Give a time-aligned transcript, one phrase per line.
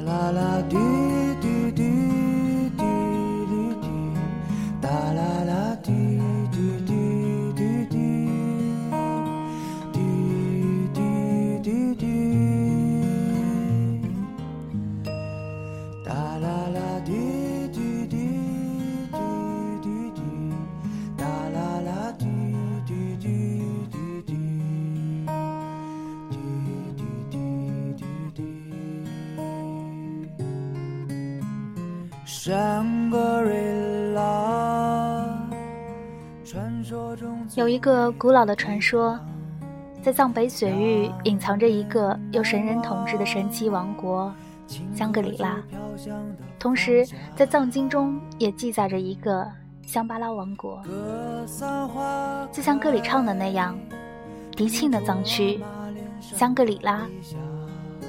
[0.00, 1.09] la la du
[37.54, 39.18] 有一个古老的传说，
[40.00, 44.32] 在藏北雪域隐藏着一个由神人统治的神奇王国——
[44.96, 45.58] 香格里拉。
[46.58, 49.46] 同时，在藏经中也记载着一个
[49.84, 50.82] 香巴拉王国。
[52.50, 53.78] 就像歌里唱的那样，
[54.56, 55.60] 迪庆的藏区，
[56.20, 57.06] 香格里拉，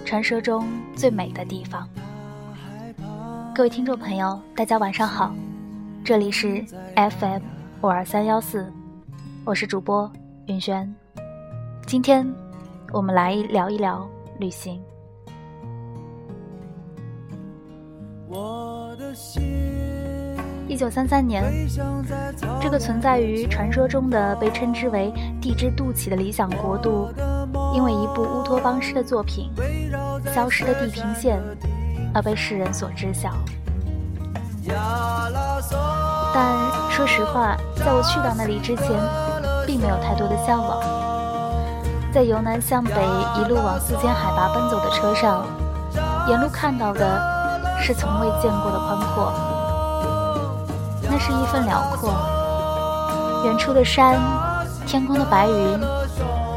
[0.05, 1.85] 传说中最美的地方。
[3.53, 5.35] 各位听众朋友，大家晚上好，
[6.05, 6.63] 这里是
[6.95, 7.41] FM
[7.81, 8.71] 五二三幺四，
[9.43, 10.09] 我是主播
[10.45, 10.91] 云轩。
[11.85, 12.25] 今天
[12.93, 14.07] 我们来聊一聊
[14.39, 14.81] 旅行。
[18.29, 19.43] 我的心
[20.69, 21.43] 一九三三年，
[22.61, 27.09] 这个存在于传说中的被称之为“地之肚脐”的理想国度，
[27.75, 29.51] 因为一部乌托邦式的作品
[30.33, 31.37] 《消失的地平线》
[32.13, 33.31] 而被世人所知晓。
[36.33, 36.45] 但
[36.89, 38.87] 说实话，在我去到那里之前，
[39.65, 40.79] 并没有太多的向往。
[42.13, 42.91] 在由南向北
[43.37, 45.45] 一路往四千海拔奔走的车上，
[46.27, 47.19] 沿路看到的
[47.81, 49.33] 是从未见过的宽阔。
[51.09, 52.13] 那是一份辽阔，
[53.45, 54.19] 远处的山，
[54.85, 55.79] 天空的白云，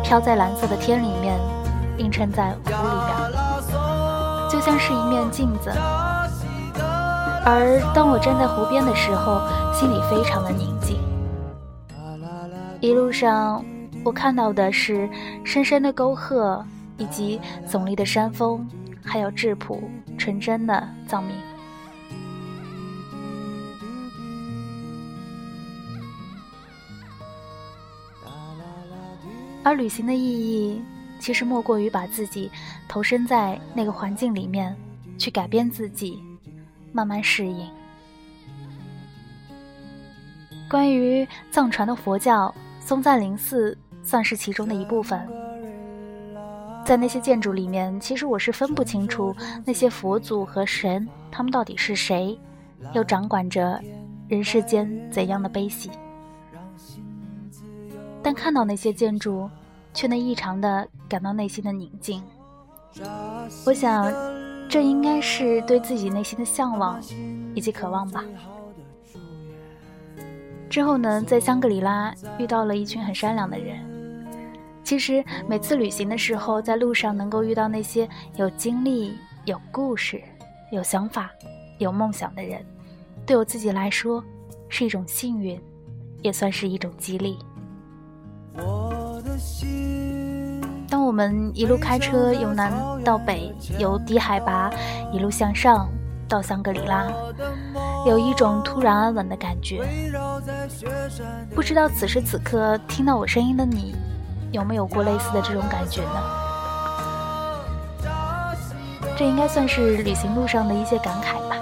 [0.03, 1.39] 飘在蓝色的天里面，
[1.97, 3.04] 映衬在湖里边，
[4.55, 5.69] 就像是一面镜子。
[7.45, 9.41] 而当我站在湖边的时候，
[9.75, 10.97] 心里非常的宁静。
[12.81, 13.65] 一路上，
[14.05, 15.11] 我看到的是
[15.43, 16.65] 深深的沟壑，
[16.99, 18.65] 以及耸立的山峰，
[19.05, 21.35] 还有质朴纯真的藏民。
[29.65, 30.81] 而旅行的意义，
[31.19, 32.51] 其实莫过于把自己
[32.89, 34.77] 投身在那个环境里面，
[35.19, 36.23] 去改变自己。
[36.97, 37.69] 慢慢适应。
[40.71, 45.21] 关于藏传的佛教，松赞林寺算是其中的一部分。
[46.85, 52.39] 在那些建筑里面，其实我是分不清楚那些佛祖和神，他们到底是谁，
[52.93, 53.83] 又掌管着
[54.29, 55.91] 人世间怎样的悲喜。
[58.23, 59.51] 但看到那些建筑，
[59.95, 62.23] 却能异常的感到内心的宁静。
[63.65, 64.13] 我想。
[64.67, 66.99] 这应该是对自己内心的向往
[67.55, 68.25] 以及渴望吧。
[70.71, 73.79] 之后呢，在香格里拉遇到了一群很善良的人。
[74.83, 80.21] 其实每次旅行的时候，在路上能够遇到那些有经历、有故事、
[80.73, 81.31] 有想法、
[81.79, 82.65] 有梦想的人，
[83.27, 84.25] 对我自己来说
[84.71, 85.61] 是一种幸运，
[86.23, 87.39] 也算是一种激励。
[88.57, 88.94] 我
[90.89, 92.73] 当我们一路开车由南
[93.05, 94.71] 到北，由低海拔
[95.13, 95.89] 一路向上
[96.29, 97.07] 到香格里拉，
[98.07, 99.83] 有一种突然安稳的感觉。
[101.55, 103.95] 不知道此时此刻听到我声音的你，
[104.53, 106.23] 有没有过类似的这种感觉呢？
[109.17, 111.57] 这应该算是旅行路上的一些感慨吧。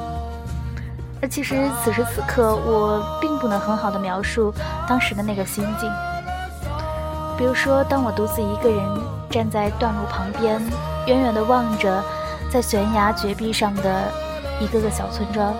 [1.20, 4.52] 而其实此时此刻，我并不能很好的描述
[4.88, 5.90] 当时的那个心境。
[7.42, 8.86] 比如说，当我独自一个人。
[9.28, 10.60] 站在断路旁边，
[11.06, 12.04] 远远地望着
[12.50, 14.12] 在悬崖绝壁上的
[14.60, 15.52] 一个个小村庄，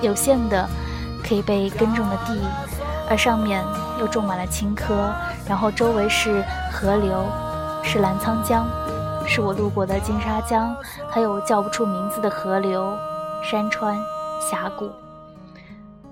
[0.00, 0.66] 有限的
[1.22, 2.40] 可以被耕种的地，
[3.10, 3.60] 而上面
[3.98, 5.12] 又种满了青稞，
[5.48, 7.26] 然后周围是河流，
[7.82, 8.64] 是澜沧江，
[9.26, 10.74] 是我路过的金沙江，
[11.10, 12.96] 还有叫不出名字的河流、
[13.42, 13.98] 山川、
[14.48, 14.88] 峡谷，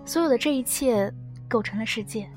[0.04, 1.10] 所有的这一切
[1.48, 2.28] 构成了世界。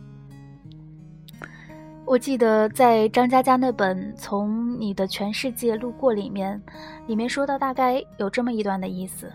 [2.09, 6.59] 我记得在张嘉佳那本《从你的全世界路过》里面，
[7.05, 9.31] 里面说到大概有这么一段的意思：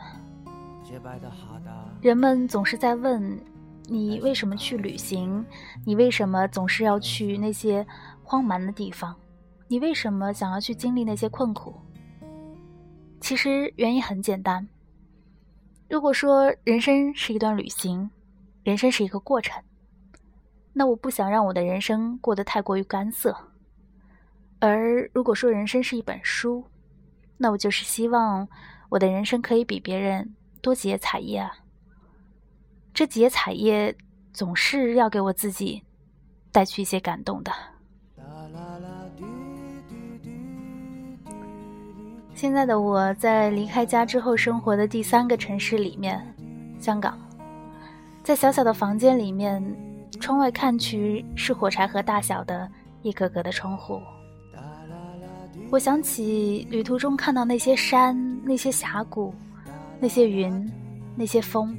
[2.01, 3.41] 人们总是在问
[3.85, 5.47] 你为什么去旅行，
[5.87, 7.87] 你为什么总是要去那些
[8.25, 9.15] 荒蛮的地方，
[9.69, 11.73] 你为什么想要去经历那些困苦？
[13.21, 14.67] 其实原因很简单。
[15.89, 18.11] 如果说人生是一段旅行，
[18.65, 19.63] 人生是一个过程。
[20.77, 23.37] 那我不想让我的人生过得太过于干涩，
[24.59, 26.65] 而如果说人生是一本书，
[27.39, 28.49] 那我就是希望
[28.89, 31.53] 我的人生可以比别人多几页彩页啊。
[32.93, 33.97] 这几页彩页
[34.33, 35.83] 总是要给我自己
[36.51, 37.53] 带去一些感动的。
[42.35, 46.21] 现在的我在离开家之后生活的第三个城市里面，
[46.81, 47.17] 香港，
[48.25, 49.63] 在小小的房间里面，
[50.25, 52.67] 窗外看去是火柴盒大小的
[53.03, 54.01] 一格格的窗户。
[55.71, 59.35] 我想起旅途中看到那些山、那些峡谷、
[60.01, 60.67] 那些云、
[61.15, 61.77] 那些风。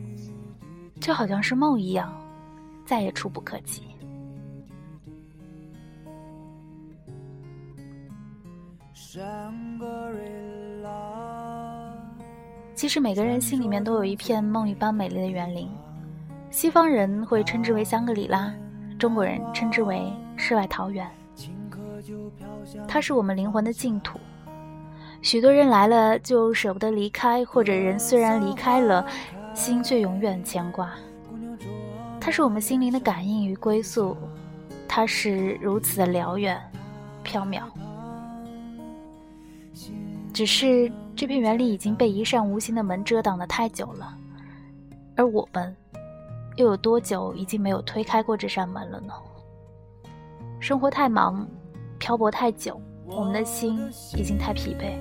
[1.01, 2.15] 就好像是梦一样，
[2.85, 3.81] 再也触不可及。
[12.75, 15.67] 其实每个人心里面都有一片梦一般美丽的园林，
[16.55, 18.49] 西方人会称之为香格里拉，
[18.97, 21.05] 中国人称之为世外桃源。
[22.87, 24.17] 它是我们灵魂的净土。
[25.21, 29.05] 许多人来了就舍不得离开，或者人虽然离开了。
[29.53, 30.91] 心却永远牵挂，
[32.19, 34.15] 它是我们心灵的感应与归宿，
[34.87, 36.57] 它是如此的辽远、
[37.23, 37.63] 缥缈。
[40.33, 44.17] 只是这片园林已经被一扇无形的门遮挡的太久了，
[45.15, 45.73] 而我们
[46.55, 49.13] 又有多久已经没有推开过这扇门了呢？
[50.59, 51.45] 生活太忙，
[51.99, 53.79] 漂泊太久，我们的心
[54.15, 54.95] 已经太疲惫。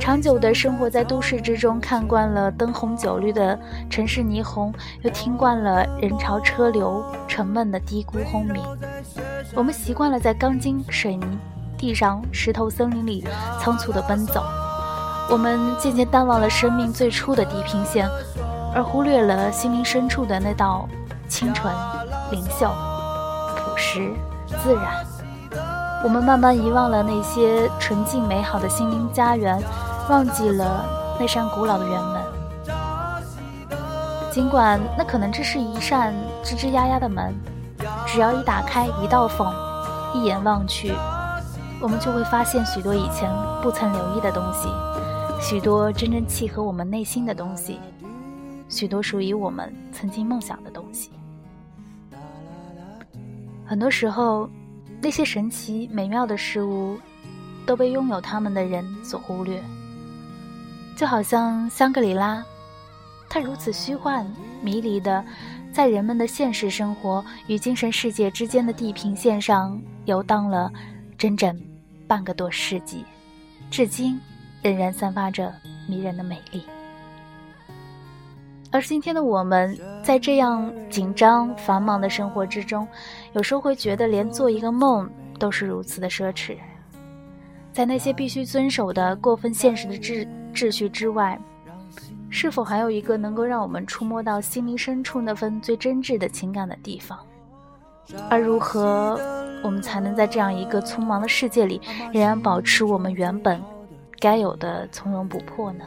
[0.00, 3.56] 长久的生活在都市之中，看惯了灯红酒绿的
[3.88, 8.60] 城市霓虹，又听惯了人潮车流沉闷的低咕轰鸣。
[9.54, 11.38] 我们习惯了在钢筋水泥
[11.78, 13.24] 地上、石头森林里
[13.60, 14.42] 仓促地奔走。
[15.30, 18.06] 我们渐渐淡忘了生命最初的地平线，
[18.74, 20.88] 而忽略了心灵深处的那道
[21.28, 21.72] 清纯、
[22.30, 22.68] 灵秀、
[23.56, 24.12] 朴实、
[24.62, 25.06] 自然。
[26.02, 29.62] 我们慢慢遗忘了那些纯净美好的心灵家园，
[30.10, 30.84] 忘记了
[31.18, 32.22] 那扇古老的园门。
[34.30, 36.12] 尽管那可能只是一扇
[36.42, 37.32] 吱吱呀呀的门，
[38.04, 39.46] 只要一打开一道缝，
[40.12, 40.92] 一眼望去，
[41.80, 43.30] 我们就会发现许多以前
[43.62, 44.68] 不曾留意的东西，
[45.40, 47.78] 许多真正契合我们内心的东西，
[48.74, 51.10] 许多属于我们曾经梦想的东西。
[53.64, 54.50] 很多时候。
[55.02, 56.98] 那些神奇美妙的事物，
[57.66, 59.62] 都被拥有它们的人所忽略。
[60.96, 62.42] 就好像香格里拉，
[63.28, 64.26] 它如此虚幻
[64.62, 65.22] 迷离的，
[65.74, 70.72] 在人们的现实生活与精神世界之间的地平线上游荡了
[71.18, 71.54] 整整
[72.06, 73.04] 半个多世纪，
[73.70, 74.18] 至今
[74.62, 75.52] 仍然散发着
[75.86, 76.64] 迷人的美丽。
[78.74, 82.84] 而今天的我们，在这样紧张繁忙的生活之中，
[83.32, 86.56] 有时候会觉得连做一个梦都是如此的奢侈。
[87.72, 91.38] 在那些必须遵守的过分现实的秩秩序之外，
[92.28, 97.16] 是否还有一个能够让我们触摸到心灵深处那份最真挚的情感的地方？
[98.28, 99.16] 而如何，
[99.62, 101.80] 我们才能在这样一个匆忙的世界里，
[102.12, 103.62] 仍然保持我们原本
[104.18, 105.84] 该有的从容不迫呢？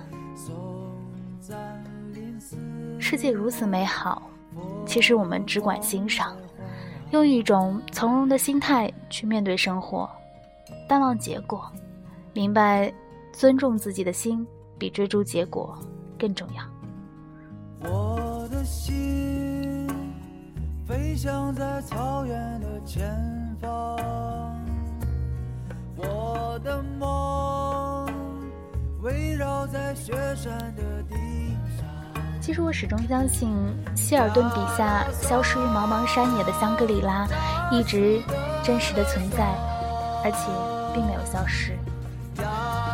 [2.99, 4.21] 世界如此美好，
[4.85, 6.35] 其实我们只管欣赏，
[7.11, 10.09] 用一种从容的心态去面对生活，
[10.89, 11.71] 淡忘结果，
[12.33, 12.91] 明白
[13.31, 14.45] 尊重自己的心
[14.77, 15.77] 比追逐结果
[16.17, 16.63] 更重要。
[17.89, 19.87] 我的心
[20.87, 23.07] 飞翔在草原的前
[23.61, 24.59] 方，
[25.95, 28.07] 我的梦
[29.01, 31.15] 围绕在雪山的地。
[32.47, 33.51] 其实我始终相信，
[33.93, 37.27] 希尔顿笔下消失于茫茫山野的香格里拉，
[37.69, 38.21] 一直
[38.63, 39.43] 真实的存在，
[40.23, 40.47] 而且
[40.93, 41.77] 并没有消失。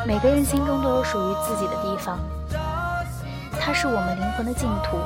[0.07, 2.17] 每个人心中都有属于自己的地方，
[3.61, 4.97] 它是我们灵魂的净土。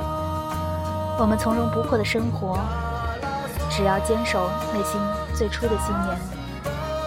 [1.19, 2.57] 我们从容不迫的生活，
[3.69, 4.97] 只要坚守内心
[5.35, 6.17] 最初的信念，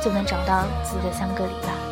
[0.04, 1.89] 就能找到自己的香格里拉。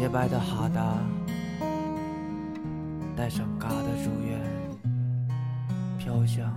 [0.00, 0.96] 洁白的哈达，
[3.14, 4.40] 带上嘎的祝愿，
[5.98, 6.50] 飘向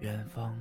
[0.00, 0.54] 远方。